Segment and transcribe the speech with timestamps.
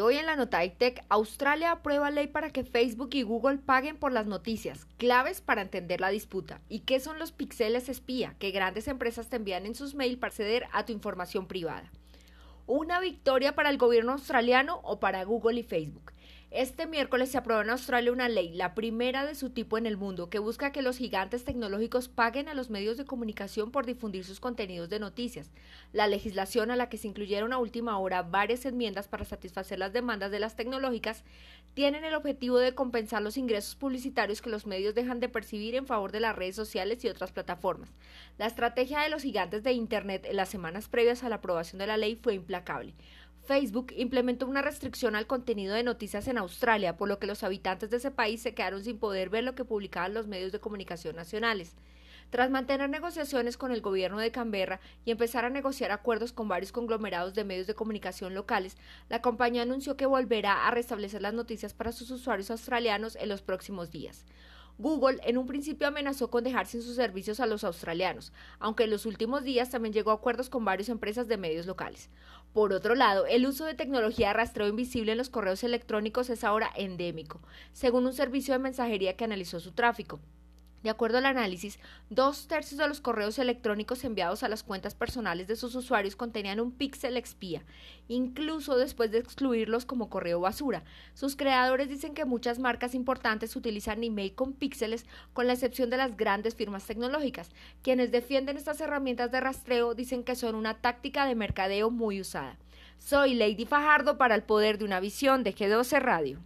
[0.00, 4.12] Hoy en la nota Tech, Australia aprueba ley para que Facebook y Google paguen por
[4.12, 6.60] las noticias, claves para entender la disputa.
[6.68, 10.30] ¿Y qué son los píxeles espía que grandes empresas te envían en sus mails para
[10.30, 11.92] acceder a tu información privada?
[12.66, 16.13] ¿Una victoria para el gobierno australiano o para Google y Facebook?
[16.54, 19.96] Este miércoles se aprobó en Australia una ley, la primera de su tipo en el
[19.96, 24.24] mundo, que busca que los gigantes tecnológicos paguen a los medios de comunicación por difundir
[24.24, 25.50] sus contenidos de noticias.
[25.92, 29.92] La legislación a la que se incluyeron a última hora varias enmiendas para satisfacer las
[29.92, 31.24] demandas de las tecnológicas
[31.74, 35.88] tienen el objetivo de compensar los ingresos publicitarios que los medios dejan de percibir en
[35.88, 37.90] favor de las redes sociales y otras plataformas.
[38.38, 41.88] La estrategia de los gigantes de Internet en las semanas previas a la aprobación de
[41.88, 42.94] la ley fue implacable.
[43.44, 47.90] Facebook implementó una restricción al contenido de noticias en Australia, por lo que los habitantes
[47.90, 51.16] de ese país se quedaron sin poder ver lo que publicaban los medios de comunicación
[51.16, 51.74] nacionales.
[52.30, 56.72] Tras mantener negociaciones con el gobierno de Canberra y empezar a negociar acuerdos con varios
[56.72, 58.78] conglomerados de medios de comunicación locales,
[59.10, 63.42] la compañía anunció que volverá a restablecer las noticias para sus usuarios australianos en los
[63.42, 64.24] próximos días.
[64.78, 68.90] Google en un principio amenazó con dejar sin sus servicios a los australianos, aunque en
[68.90, 72.10] los últimos días también llegó a acuerdos con varias empresas de medios locales.
[72.52, 76.42] Por otro lado, el uso de tecnología de rastreo invisible en los correos electrónicos es
[76.42, 77.40] ahora endémico,
[77.72, 80.18] según un servicio de mensajería que analizó su tráfico.
[80.84, 81.78] De acuerdo al análisis,
[82.10, 86.60] dos tercios de los correos electrónicos enviados a las cuentas personales de sus usuarios contenían
[86.60, 87.64] un píxel expía,
[88.06, 90.84] incluso después de excluirlos como correo basura.
[91.14, 95.96] Sus creadores dicen que muchas marcas importantes utilizan email con píxeles, con la excepción de
[95.96, 97.50] las grandes firmas tecnológicas.
[97.82, 102.58] Quienes defienden estas herramientas de rastreo dicen que son una táctica de mercadeo muy usada.
[102.98, 106.40] Soy Lady Fajardo para el poder de una visión de G12 Radio.